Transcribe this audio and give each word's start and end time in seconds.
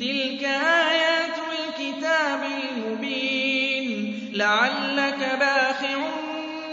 تلك 0.00 0.44
آيات 0.44 1.36
الكتاب 1.52 2.40
المبين. 2.44 3.88
لعلك 4.34 5.18
باخع 5.40 6.08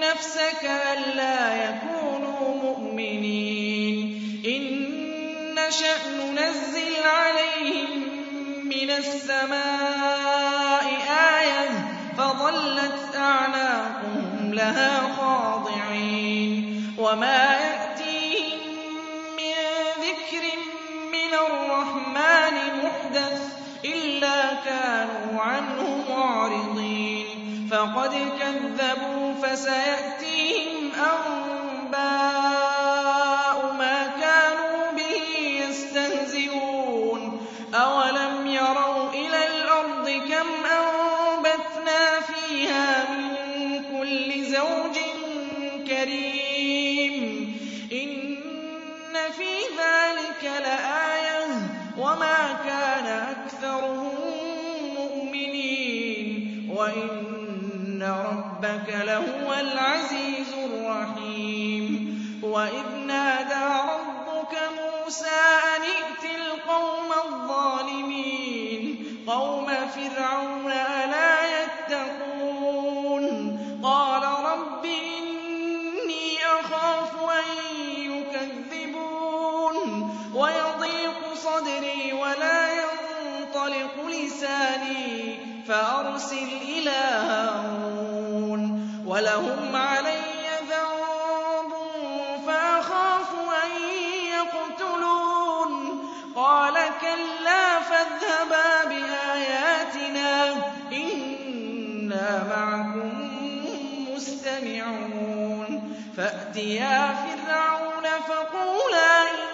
نفسك 0.01 0.65
ألا 0.65 1.69
يكونوا 1.69 2.61
مؤمنين. 2.63 3.97
إن 4.45 4.63
نشأ 5.55 5.97
ننزل 6.31 6.95
عليهم 7.03 7.89
من 8.67 8.89
السماء 8.89 10.00
لها 14.71 15.15
خاضعين 15.17 16.83
وما 16.97 17.59
يأتيهم 17.59 18.59
من 19.37 19.53
ذكر 20.01 20.43
من 21.11 21.33
الرحمن 21.33 22.55
محدث 22.83 23.41
إلا 23.85 24.53
كانوا 24.65 25.41
عنه 25.41 26.03
معرضين 26.09 27.25
فقد 27.71 28.11
كذبوا 28.39 29.33
فسيأتيهم 29.43 30.91
أنباء 30.95 31.60
لساني 84.41 85.39
فأرسل 85.67 86.49
إلى 86.61 87.01
هارون 87.29 88.61
ولهم 89.05 89.75
علي 89.75 90.21
ذنب 90.69 91.73
فأخاف 92.47 93.29
أن 93.63 93.71
يقتلون. 94.33 95.71
قال 96.35 96.73
كلا 96.73 97.79
فاذهبا 97.79 98.89
بآياتنا 98.89 100.53
إنا 100.93 102.43
معكم 102.49 103.11
مستمعون. 104.15 105.69
فأتيا 106.17 107.15
فرعون 107.15 108.05
فقولا 108.27 109.21
إنا 109.21 109.50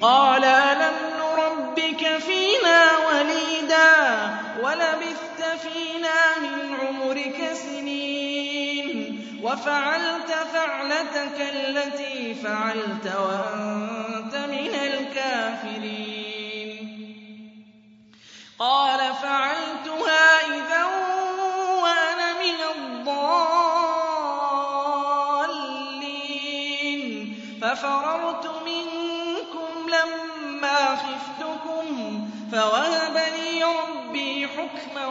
قال 0.01 0.43
ألم 0.45 0.93
نربك 1.19 2.17
فينا 2.17 2.85
وليدا؟ 2.97 4.29
ولبثت 4.63 5.43
فينا 5.61 6.39
من 6.41 6.75
عمرك 6.79 7.53
سنين. 7.53 9.21
وفعلت 9.43 10.31
فعلتك 10.53 11.37
التي 11.53 12.33
فعلت 12.33 13.05
وأنت 13.05 14.35
من 14.35 14.75
الكافرين. 14.75 16.11
قال 18.59 18.99
فعلتها 18.99 19.60
خفتكم 32.61 32.69
فوهب 32.69 33.17
لي 33.17 33.63
ربي 33.63 34.47
حكما 34.47 35.07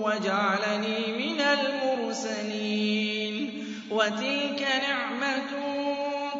وجعلني 0.00 1.12
من 1.12 1.40
المرسلين 2.00 2.96
وتلك 3.90 4.68
نعمة 4.88 5.50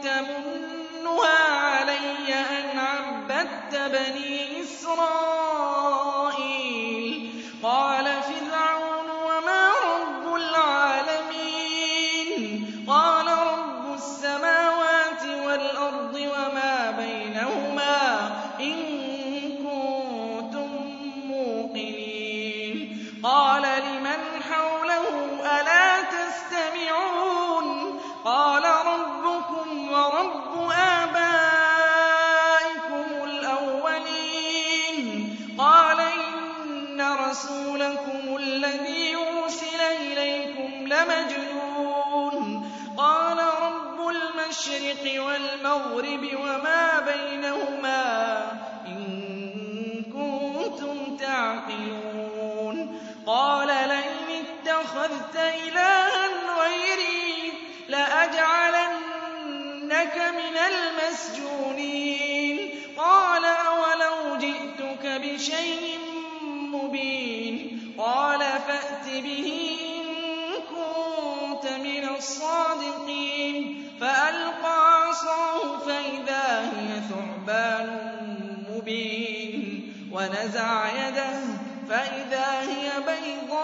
تمنها 0.02 1.38
علي 1.48 2.34
أن 2.34 2.78
عبدت 2.78 3.74
بني 3.74 4.62
إسرائيل 4.62 5.30
قال 7.62 8.06
قال 23.22 23.62
لمن 23.62 24.42
حوله 24.50 25.08
ألا 25.60 26.00
تستمعون 26.02 28.00
قال 28.24 28.64
ربكم 28.64 29.92
ورب 29.92 30.70
آبائكم 31.02 32.04
الأولين 33.24 35.06
قال 35.58 36.00
إن 36.00 37.00
رسولكم 37.30 38.36
الذي 38.36 39.16
أرسل 39.16 39.80
إليكم 39.80 40.86
لمجنون 40.86 42.70
قال 42.96 43.38
رب 43.62 44.08
المشرق 44.08 45.22
والمغرب 45.22 46.28
وما 46.34 46.89
به 69.20 69.76
إن 69.80 70.04
كنت 70.70 71.72
من 71.72 72.08
الصادقين. 72.16 73.86
فألقى 74.00 75.02
عصاه 75.02 75.78
فإذا 75.78 76.60
هي 76.60 77.00
ثعبان 77.08 77.88
مبين. 78.70 79.40
ونزع 80.12 81.08
يده 81.08 81.40
فإذا 81.88 82.60
هي 82.60 82.90
بيضاء 83.06 83.59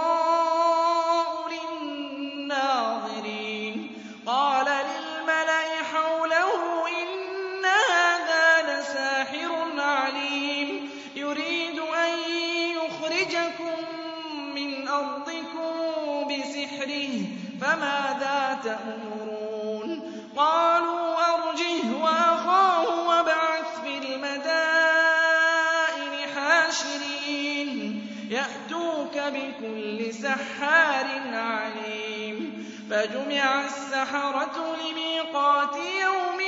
فجمع 32.97 33.65
السحرة 33.65 34.77
لميقات 34.77 35.77
يوم 35.77 36.41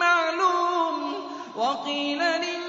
معلوم 0.00 1.14
وقيل 1.56 2.18
للناس 2.18 2.63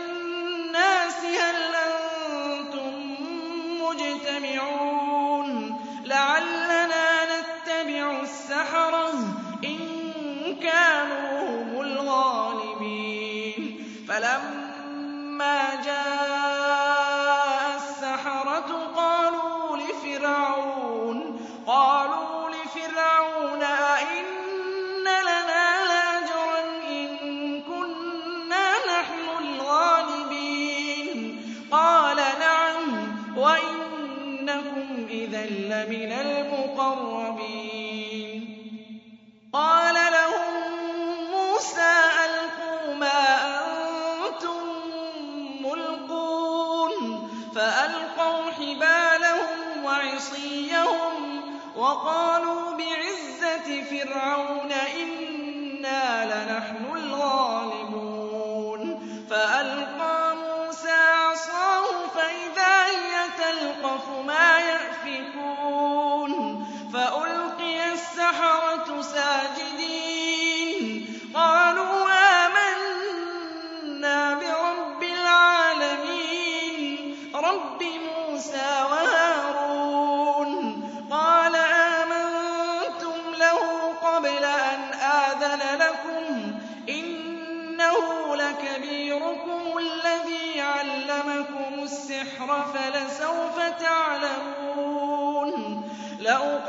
وَعِصِيَّهُمْ 50.32 51.42
وَقَالُوا 51.76 52.78
بِعِزَّةِ 52.78 53.84
فِرْعَوْنَ 53.84 54.72
إِنَّا 54.72 55.25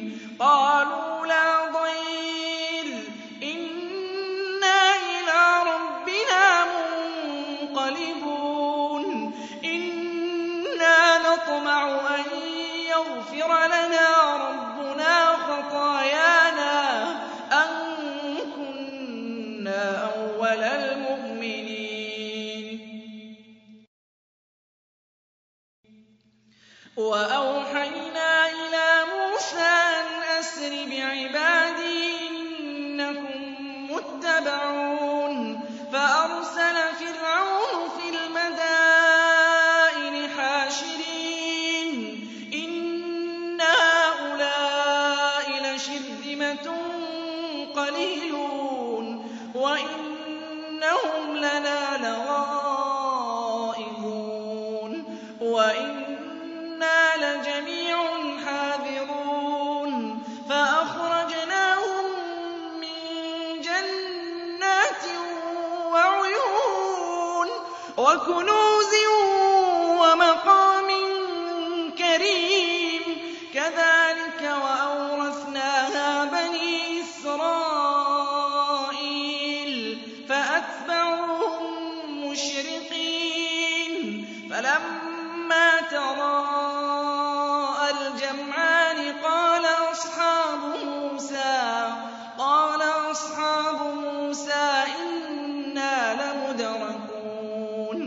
قَالَ 92.37 92.81
أَصْحَابُ 93.11 93.81
مُوسَىٰ 93.81 94.85
إِنَّا 94.99 96.13
لَمُدْرَكُونَ. 96.13 97.99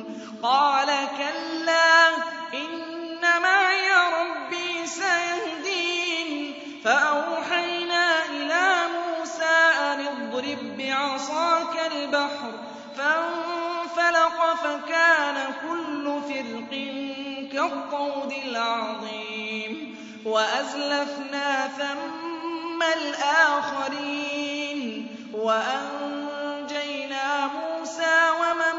قَالَ 0.42 0.88
كَلَّا 1.18 2.08
إِنَّ 2.54 3.20
مَعِيَ 3.42 3.88
رَبِّي 4.20 4.86
سَيَهْدِينِ. 4.86 6.54
فَأَوْحَيْنَا 6.84 8.24
إِلَىٰ 8.24 8.74
مُوسَىٰ 8.96 9.60
أَنِ 9.78 10.00
اضْرِب 10.06 10.76
بِّعَصَاكَ 10.78 11.92
الْبَحْرَ 11.92 12.52
فَانفَلَقَ 12.96 14.54
فَكَانَ 14.54 15.36
كُلُّ 15.68 16.20
فِرْقٍ 16.28 16.72
كَالطَّوْدِ 17.52 18.32
الْعَظِيمِ. 18.46 18.91
وَأَزْلَفْنَا 20.24 21.68
ثَمَّ 21.68 22.82
الْآخَرِينَ 22.96 24.78
وَأَنجَيْنَا 25.34 27.26
مُوسَىٰ 27.46 28.30
وَمَن 28.40 28.76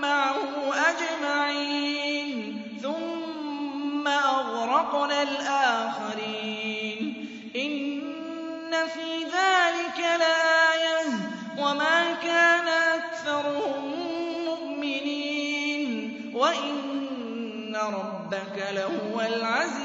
مَّعَهُ 0.00 0.74
أَجْمَعِينَ 0.90 2.62
ثُمَّ 2.82 4.08
أَغْرَقْنَا 4.08 5.22
الْآخَرِينَ 5.22 7.00
إِنَّ 7.56 8.72
فِي 8.94 9.24
ذَٰلِكَ 9.24 9.98
لَآيَةً 9.98 11.10
ۖ 11.10 11.12
وَمَا 11.58 12.12
كَانَ 12.22 12.68
أَكْثَرُهُم 12.68 13.84
مُّؤْمِنِينَ 14.46 16.30
وَإِنَّ 16.34 17.76
رَبَّكَ 17.76 18.56
لَهُوَ 18.72 19.20
الْعَزِيزُ 19.20 19.83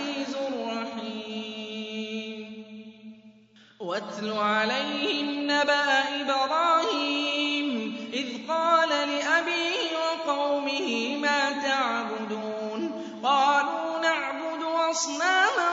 وَاتْلُ 3.90 4.34
عَلَيْهِمْ 4.38 5.52
نَبَأَ 5.52 6.22
إِبْرَاهِيمَ 6.22 7.96
إِذْ 8.14 8.28
قَالَ 8.48 8.90
لِأَبِيهِ 8.90 9.98
وَقَوْمِهِ 9.98 11.18
مَا 11.22 11.52
تَعْبُدُونَ؟ 11.52 12.82
قَالُوا 13.24 14.00
نَعْبُدُ 14.00 14.64
أَصْنَامًا 14.90 15.72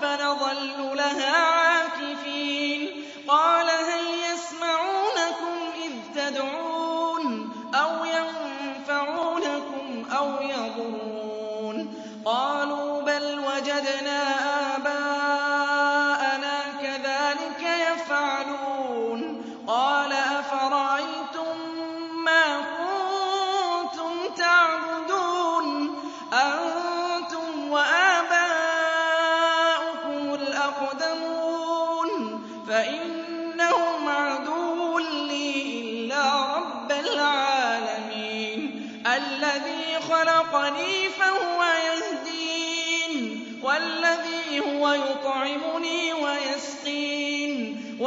فَنَظَلُّ 0.00 0.96
لَهَا 0.96 1.61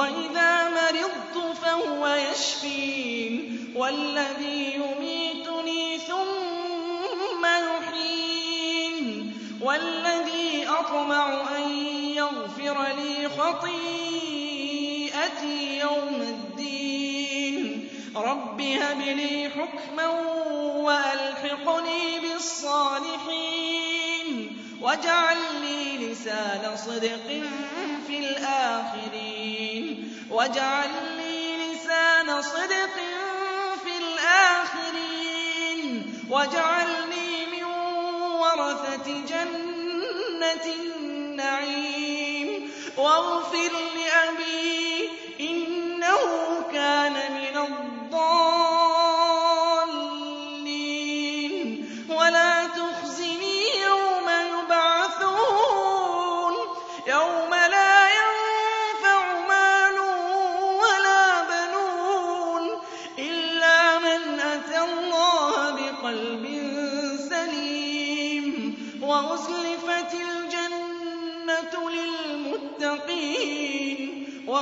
وَإِذَا 0.06 0.70
مَرِضْتُ 0.70 1.36
فَهُوَ 1.62 2.08
يَشْفِينِ 2.08 3.34
وَالَّذِي 3.76 4.74
يُمِيتُنِي 4.76 5.98
ثُمَّ 6.00 7.46
يُحْيِينِ 7.46 9.34
وَالَّذِي 9.62 10.68
أَطْمَعُ 10.68 11.58
أَن 11.58 11.70
يَغْفِرَ 12.22 12.86
لِي 12.98 13.30
خَطِيئَتِي 13.30 14.78
يَوْمَ 15.80 16.22
الدِّينِ 16.22 17.90
رَبِّ 18.16 18.62
هَبْ 18.62 19.02
لِي 19.02 19.50
حُكْمًا 19.50 20.08
وَأَلْحِقْنِي 20.88 22.20
بِالصَّالِحِينَ 22.20 23.58
وَاجْعَل 24.82 25.38
لِّي 25.62 25.75
لِسَانَ 25.98 26.78
صِدْقٍ 26.78 27.28
فِي 28.08 28.20
الْآخِرِينَ. 28.20 29.88
وَاجْعَل 30.32 30.90
لِّي 31.18 31.58
لِسَانَ 31.58 32.42
صِدْقٍ 32.42 32.96
فِي 33.84 33.94
الْآخِرِينَ. 33.98 35.94
وَاجْعَلْنِي 36.30 37.46
مِن 37.52 37.64
وَرَثَةِ 38.44 39.08
جَنَّةِ 39.30 40.66
النَّعِيمِ. 40.86 42.72
وَاغْفِرْ 42.98 43.72
لِأَبِي 43.96 44.45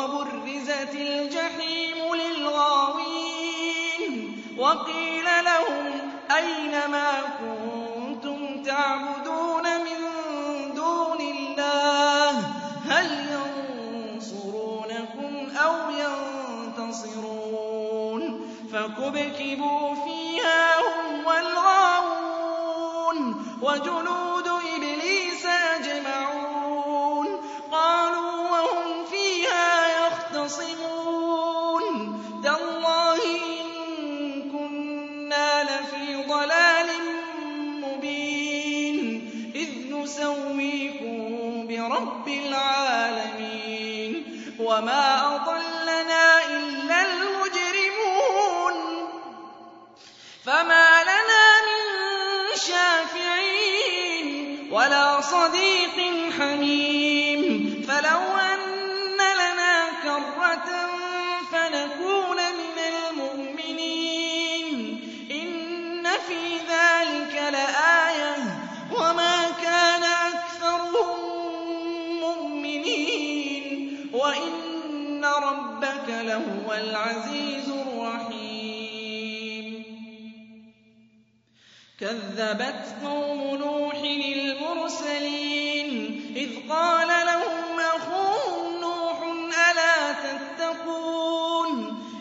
وَبُرِّزَتِ 0.03 0.95
الْجَحِيمُ 0.95 2.15
لِلْغَاوِينَ 2.15 4.03
وَقِيلَ 4.57 5.25
لَهُمْ 5.45 6.11
أَيْنَ 6.35 6.71
مَا 6.91 7.11
كُنتُمْ 7.39 8.63
تَعْبُدُونَ 8.63 9.63
مِن 9.63 9.99
دُونِ 10.75 11.21
اللَّهِ؟ 11.21 12.31
هَلْ 12.91 13.07
يَنصُرُونَكُمْ 14.15 15.31
أَوْ 15.57 15.75
يَنتَصِرُونَ؟ 16.03 17.43
فَكُبْكِبُوا 18.73 19.95
فِيهَا 19.95 20.63
هُمْ 20.79 21.25
وَالْغَاوُونَ 21.25 23.17
وَجُنُودُ 23.61 24.32
فَمَا 50.45 51.03
لَنَا 51.03 51.61
مِن 51.67 51.83
شَافِعِينَ 52.55 54.27
وَلَا 54.71 55.21
صَدِيقٍ 55.21 55.97
حَمِيمٍ. 56.39 57.41
فَلَوْ 57.87 58.21
أَنَّ 58.37 59.17
لَنَا 59.17 59.75
كَرَّةً 60.03 60.69
فَنَكُونَ 61.51 62.37
مِنَ 62.37 62.77
الْمُؤْمِنِينَ. 62.93 64.67
إِنَّ 65.31 66.07
فِي 66.27 66.57
ذَٰلِكَ 66.69 67.35
لَآيَةً 67.53 68.35
ۖ. 68.37 68.45
وَمَا 69.01 69.49
كَانَ 69.63 70.03
أَكْثَرُهُم 70.03 71.19
مُّؤْمِنِينَ. 72.21 73.65
وَإِنَّ 74.13 75.25
رَبَّكَ 75.25 76.07
لَهُوَ 76.09 76.73
الْعَزِيزُ. 76.73 77.52
كَذَّبَتْ 82.13 82.85
قَوْمُ 83.03 83.55
نُوحٍ 83.57 83.95
الْمُرْسَلِينَ 84.35 85.89
إِذْ 86.35 86.49
قَالَ 86.69 87.07
لَهُمْ 87.07 87.79
أَخُوهُمْ 87.79 88.81
نُوحٌ 88.81 89.17
أَلَا 89.71 90.13
تَتَّقُونَ 90.23 91.69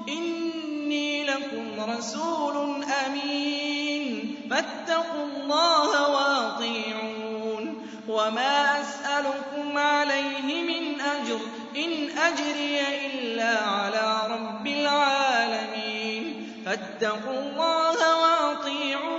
إِنِّي 0.09 1.25
لَكُمْ 1.25 1.91
رَسُولٌ 1.91 2.85
أَمِينٌ 3.07 4.37
فَاتَّقُوا 4.51 5.25
اللَّهَ 5.25 6.09
وَأَطِيعُونِ 6.15 7.87
وَمَا 8.09 8.81
أَسْأَلُكُمْ 8.81 9.79
عَلَيْهِ 9.79 10.43
مِنْ 10.43 11.01
أَجْرٍ 11.01 11.39
ۖ 11.39 11.77
إِنْ 11.77 12.19
أَجْرِيَ 12.19 12.81
إِلَّا 13.07 13.59
عَلَىٰ 13.59 14.27
رَبِّ 14.35 14.67
الْعَالَمِينَ 14.67 16.25
فَاتَّقُوا 16.67 17.41
اللَّهَ 17.41 17.99
وَأَطِيعُونِ 18.23 19.12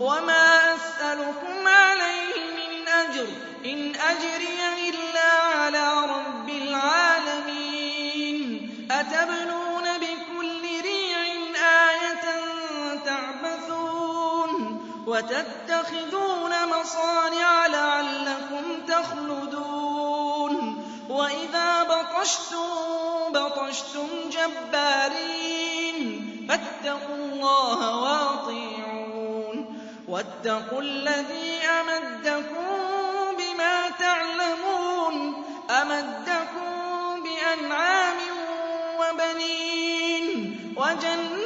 وَمَا 0.00 0.74
أَسْأَلُكُمْ 0.74 1.68
عَلَيْهِ 1.68 2.34
مِنْ 2.34 2.88
أَجْرٍ. 2.88 3.26
إِنْ 3.64 3.96
أَجْرِيَ 3.96 4.88
إِلَّا 4.88 5.30
عَلَىٰ 5.58 5.92
رَبِّ 6.06 6.48
الْعَالَمِينَ. 6.48 7.68
أَتَبْنُونَ 8.90 9.98
بِكُلِّ 9.98 10.62
رِيعٍ 10.82 11.24
آيَةً 11.90 12.24
تَعْبَثُونَ. 13.04 14.80
وَتَتَّخِذُونَ 15.06 16.68
مَصَانِعَ 16.68 17.66
لَعَلَّكُمْ 17.66 18.86
تَخْلُدُونَ. 18.88 20.54
وَإِذَا 21.08 21.82
بَطَشْتُم 21.82 22.68
بَطَشْتُمْ 23.28 24.08
جَبَّارِينَ. 24.30 25.43
اللَّهَ 27.44 28.00
وَأَطِيعُونِ. 28.00 29.78
وَاتَّقُوا 30.08 30.80
الَّذِي 30.80 31.60
أَمَدَّكُم 31.60 32.66
بِمَا 33.38 33.88
تَعْلَمُونَ. 33.90 35.44
أَمَدَّكُم 35.70 36.70
بِأَنْعَامٍ 37.22 38.16
وَبَنِينَ. 39.00 40.58
وَجَنَّاتٍ 40.76 41.43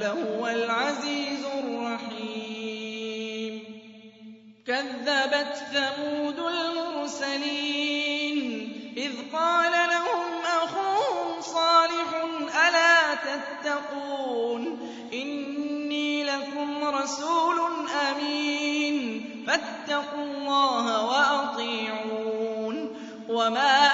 لَهُوَ 0.00 0.48
الْعَزِيزُ 0.48 1.44
الرَّحِيمُ. 1.64 3.64
كَذَّبَتْ 4.66 5.54
ثَمُودُ 5.74 6.38
الْمُرْسَلِينَ 6.38 8.38
إِذْ 8.96 9.12
قَالَ 9.32 9.72
لَهُمْ 9.72 10.44
أَخُوهُمْ 10.62 11.40
صَالِحٌ 11.40 12.24
أَلَا 12.68 13.14
تَتَّقُونَ؟ 13.14 14.78
إِنِّي 15.12 16.24
لَكُمْ 16.24 16.84
رَسُولٌ 16.84 17.58
أَمِينٌ 18.10 19.24
فَاتَّقُوا 19.46 20.24
اللَّهَ 20.24 21.06
وَأَطِيعُونِ. 21.06 22.96
وَمَا 23.28 23.89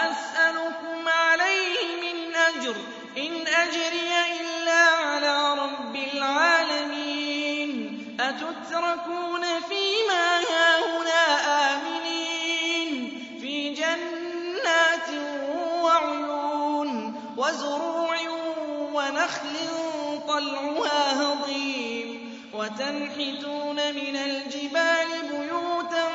طَلْعُهَا 20.37 21.23
هَضِيمٌ 21.23 22.09
وَتَنْحِتُونَ 22.55 23.77
مِنَ 23.77 24.17
الْجِبَالِ 24.17 25.09
بُيُوتًا 25.31 26.09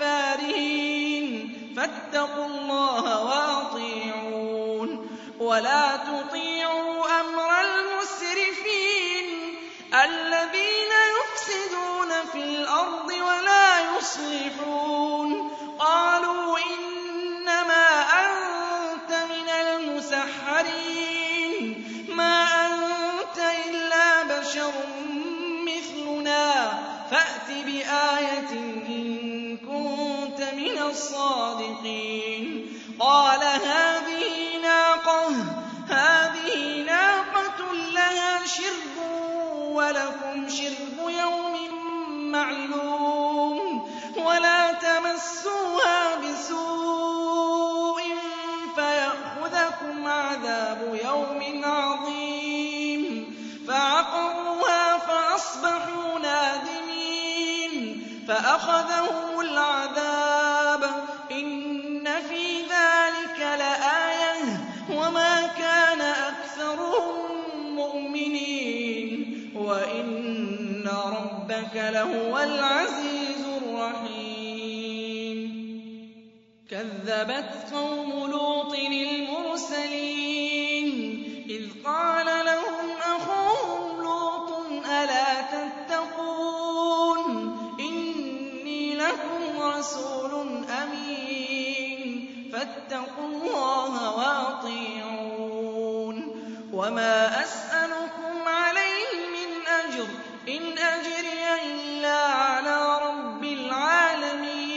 فَارِهِينَ 0.00 1.32
فَاتَّقُوا 1.76 2.46
اللَّهَ 2.46 3.24
وَأَطِيعُونِ 3.24 4.90
وَلَا 5.38 5.96
تُطِيعُوا 5.96 7.20
أَمْرَ 7.20 7.50
الْمُسْرِفِينَ 7.66 9.26
الَّذِينَ 10.04 10.92
يُفْسِدُونَ 11.18 12.10
فِي 12.32 12.38
الْأَرْضِ 12.38 13.08
وَلَا 13.08 13.96
يُصْلِحُونَ 13.96 14.93
عَذَابُ 50.64 50.94
يَوْمٍ 51.04 51.64
عَظِيمٍ. 51.64 53.34
فَعَقَرُوهَا 53.68 54.98
فَأَصْبَحُوا 54.98 56.18
نَادِمِينَ. 56.18 58.02
فَأَخَذَهُمُ 58.28 59.40
الْعَذَابُ 59.40 60.82
ۗ. 60.82 61.32
إِنَّ 61.32 62.04
فِي 62.28 62.62
ذَٰلِكَ 62.62 63.40
لَآيَةً 63.40 64.44
ۖ. 64.44 64.90
وَمَا 64.90 65.46
كَانَ 65.46 66.00
أَكْثَرُهُم 66.00 67.16
مُّؤْمِنِينَ. 67.76 69.52
وَإِنَّ 69.56 70.88
رَبَّكَ 70.88 71.74
لَهُوَ 71.74 72.38
الْعَزِيزُ 72.38 73.46
الرَّحِيمُ. 73.62 74.14
كَذَّبَتْ 76.70 77.74
قَوْمُ 77.74 78.30
لُوطٍ 78.30 78.74
الْمُرْسَلِينَ. 78.74 80.13
فَاتَّقُوا 92.94 93.26
اللَّهَ 93.28 93.94
وَأَطِيعُونِ. 94.18 96.16
وَمَا 96.72 97.42
أَسْأَلُكُمْ 97.42 98.48
عَلَيْهِ 98.48 99.12
مِنْ 99.36 99.50
أَجْرٍ 99.66 100.04
ۖ 100.06 100.08
إِنْ 100.48 100.78
أَجْرِيَ 100.78 101.44
إِلَّا 101.74 102.18
عَلَىٰ 102.26 102.98
رَبِّ 103.08 103.44
الْعَالَمِينَ. 103.44 104.74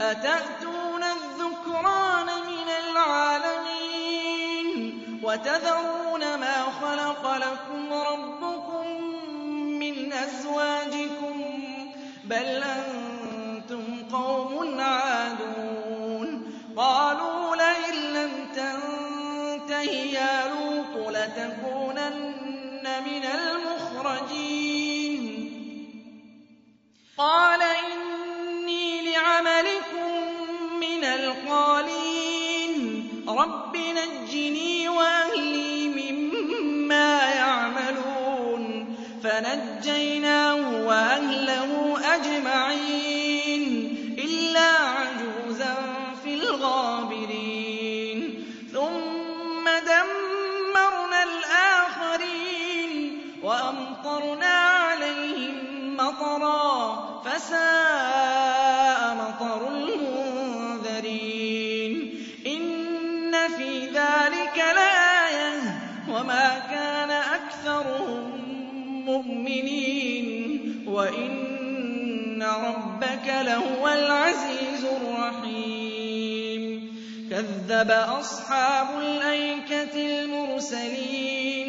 أَتَأْتُونَ 0.00 1.02
الذُّكْرَانَ 1.02 2.26
مِنَ 2.26 2.68
الْعَالَمِينَ؟ 2.90 4.68
وَتَذَرُونَ 5.22 6.20
مَا 6.40 6.62
خَلَقَ 6.82 7.36
لَكُمْ 7.36 7.92
رَبُّكُم 7.92 8.86
مِّنْ 9.82 10.12
أَزْوَاجِكُم 10.12 11.36
ۚ. 11.42 11.46
بَلْ 12.24 12.62
أَنتُمْ 12.62 12.95
قَالَ 27.18 27.55
كَذَّبَ 77.36 77.90
أَصْحَابُ 77.90 78.98
الْأَيْكَةِ 79.00 79.94
الْمُرْسَلِينَ 80.20 81.68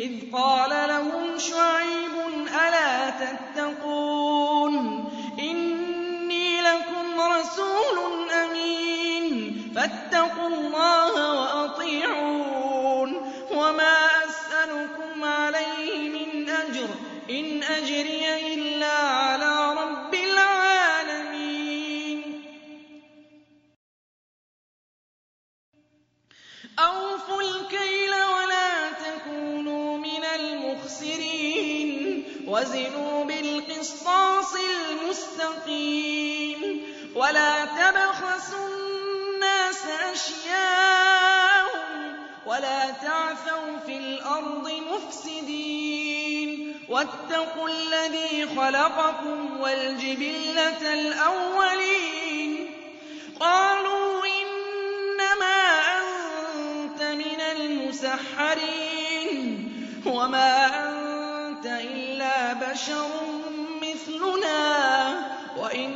إِذْ 0.00 0.30
قَالَ 0.32 0.70
لَهُمْ 0.88 1.38
شُعَيْبٌ 1.38 1.97
وَاتَّقُوا 47.08 47.68
الَّذِي 47.68 48.46
خَلَقَكُمْ 48.56 49.60
وَالْجِبِلَّةَ 49.60 50.94
الْأَوَّلِينَ. 50.94 52.70
قَالُوا 53.40 54.26
إِنَّمَا 54.26 55.78
أَنتَ 55.98 57.02
مِنَ 57.02 57.40
الْمُسَحَّرِينَ. 57.40 59.46
وَمَا 60.06 60.66
أَنتَ 60.66 61.66
إِلَّا 61.66 62.52
بَشَرٌ 62.52 63.08
مِّثْلُنَا. 63.82 65.12
وَإِن 65.56 65.90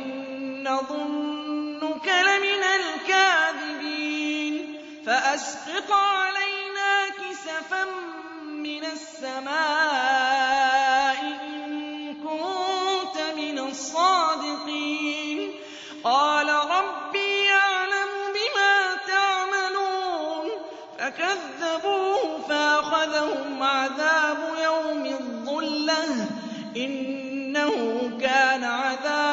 نَّظُنُّكَ 0.63 2.07
لَمِنَ 2.07 2.63
الْكَاذِبِينَ. 2.63 4.77
فَأَسْقِطْ 5.05 5.91
عَلَيْنَا 5.91 7.09
كِسَفًا 7.09 7.85
مِّنَ 8.45 8.85
السَّمَاءِ. 8.85 10.32
الصَّادِقِينَ. 13.83 15.51
قَالَ 16.03 16.47
رَبِّي 16.49 17.49
أَعْلَمُ 17.51 18.11
بِمَا 18.35 18.95
تَعْمَلُونَ. 19.07 20.49
فَكَذَّبُوهُ 20.99 22.41
فَأَخَذَهُمْ 22.49 23.63
عَذَابُ 23.63 24.37
يَوْمِ 24.63 25.05
الظُّلَّةِ 25.05 26.25
ۚ. 26.25 26.27
إِنَّهُ 26.77 28.11
كَانَ 28.21 28.63
عَذَابَ 28.63 29.32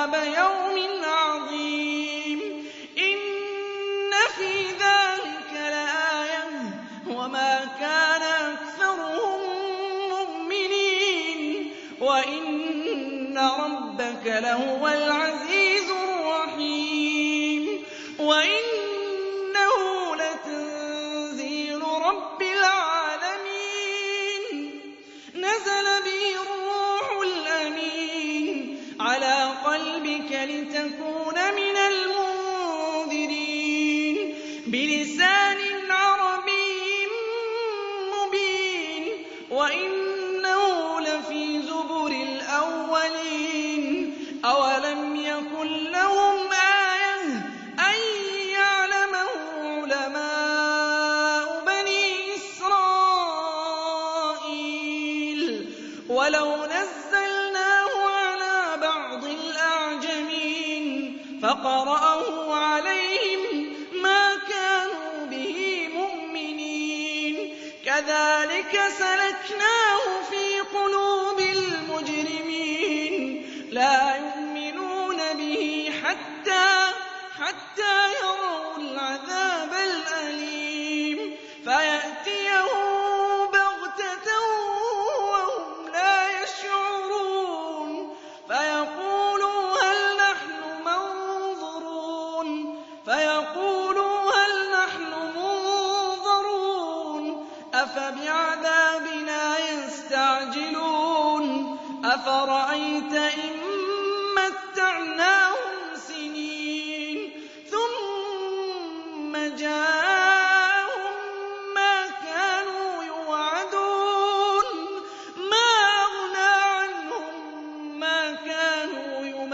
رَبَّكَ 14.50 15.09
كَذَٰلِكَ 68.00 68.72
سَلَكْنَاهُ 68.98 70.22
فِي 70.30 70.60
قُلُوبِ 70.60 71.40
الْمُجْرِمِينَ. 71.40 73.20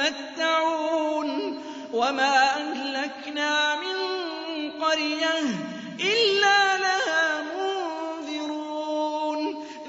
يُمَتَّعُونَ 0.07 1.63
وَمَا 1.93 2.57
أَهْلَكْنَا 2.57 3.77
مِن 3.77 3.97
قَرْيَةٍ 4.83 5.39
إِلَّا 6.01 6.79
لَهَا 6.79 7.43
مُنذِرُونَ 7.57 9.41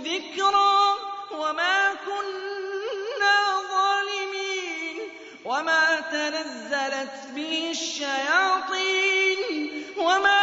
ذِكْرَىٰ 0.04 0.94
وَمَا 1.32 1.94
كُنَّا 1.94 3.40
ظَالِمِينَ 3.74 4.98
وَمَا 5.46 6.00
تَنَزَّلَتْ 6.00 7.16
بِهِ 7.36 7.68
الشَّيَاطِينُ 7.72 9.40
وَمَا 9.98 10.37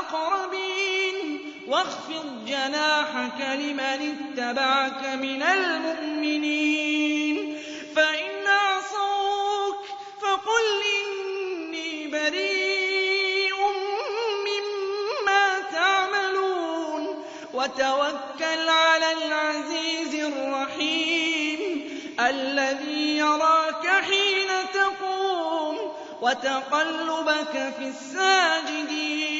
الْأَقْرَبِينَ 0.00 1.40
وَاخْفِضْ 1.68 2.44
جَنَاحَكَ 2.46 3.40
لِمَنِ 3.40 4.16
اتَّبَعَكَ 4.18 5.04
مِنَ 5.04 5.42
الْمُؤْمِنِينَ. 5.42 7.36
فَإِنْ 7.96 8.46
عَصَوْكَ 8.46 9.84
فَقُلْ 10.20 10.82
إِنِّي 11.04 12.06
بَرِيءٌ 12.06 13.54
مِّمَّا 14.44 15.60
تَعْمَلُونَ. 15.72 17.24
وَتَوَكَّلْ 17.54 18.68
عَلَى 18.68 19.12
الْعَزِيزِ 19.12 20.14
الرَّحِيمِ 20.14 21.90
الَّذِي 22.20 23.18
يَرَاكَ 23.18 23.86
حِينَ 23.86 24.48
تَقُومُ. 24.74 25.92
وَتَقَلُّبَكَ 26.20 27.74
فِي 27.78 27.88
السَّاجِدِينَ. 27.88 29.39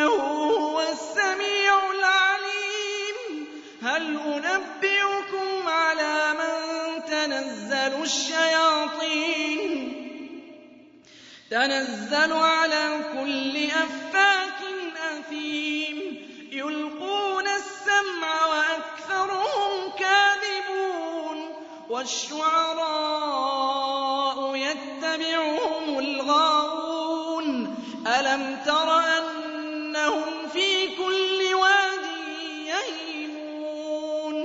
إِنَّهُ 0.00 0.08
هُوَ 0.08 0.80
السَّمِيعُ 0.80 1.90
الْعَلِيمُ. 1.90 3.46
هَلْ 3.82 4.16
أُنَبِّئُكُمْ 4.16 5.68
عَلَىٰ 5.68 6.32
مَن 6.32 6.56
تَنَزَّلُ 7.04 8.02
الشَّيَاطِينُ؟ 8.02 9.60
تَنَزَّلُ 11.50 12.32
عَلَىٰ 12.32 13.00
كُلِّ 13.12 13.64
أَفَّاكٍ 13.66 14.62
أَثِيمٍ. 15.18 16.16
يُلْقُونَ 16.52 17.48
السَّمْعَ 17.48 18.46
وَأَكْثَرُهُمْ 18.46 19.90
كَاذِبُونَ. 19.98 21.50
وَالشُّعَرَاءُ 21.90 22.96
يَتَّبِعُهُمُ 24.56 25.98
الْغَاوُونَ. 25.98 27.76
أَلَمْ 28.06 28.60
تَرَ 28.66 29.00
أَنَّهُمْ 30.00 30.48
فِي 30.48 30.96
كُلِّ 30.96 31.54
وَادٍ 31.54 32.04
يَهِيمُونَ 32.66 34.36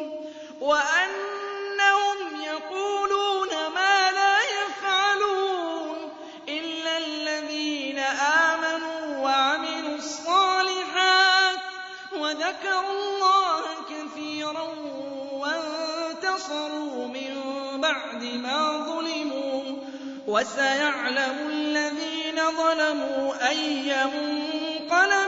وَأَنَّهُمْ 0.61 2.41
يَقُولُونَ 2.45 3.49
مَا 3.75 4.11
لَا 4.11 4.37
يَفْعَلُونَ 4.39 6.11
إِلَّا 6.49 6.97
الَّذِينَ 6.97 7.99
آمَنُوا 8.49 9.23
وَعَمِلُوا 9.23 9.95
الصَّالِحَاتِ 9.97 11.59
وَذَكَرُوا 12.13 12.91
اللَّهَ 12.99 13.61
كَثِيرًا 13.89 14.67
وَانتَصَرُوا 15.31 17.07
مِن 17.07 17.33
بَعْدِ 17.81 18.23
مَا 18.23 18.77
ظُلِمُوا 18.89 19.61
ۗ 19.63 19.75
وَسَيَعْلَمُ 20.27 21.37
الَّذِينَ 21.49 22.37
ظَلَمُوا 22.57 23.49
أَيَّ 23.49 24.05
مُنقَلَبٍ 24.05 25.24